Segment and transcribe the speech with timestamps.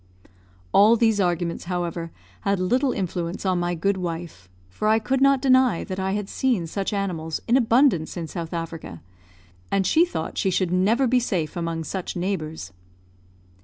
[0.73, 2.09] All these arguments, however,
[2.39, 6.27] had little influence on my good wife, for I could not deny that I had
[6.27, 9.03] seen such animals in abundance in South Africa;
[9.69, 12.71] and she thought she should never be safe among such neighbours.